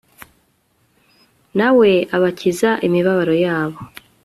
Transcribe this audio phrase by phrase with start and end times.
[1.57, 3.77] na we abakiza imibabaro yabo